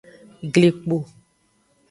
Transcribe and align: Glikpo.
Glikpo. 0.53 0.97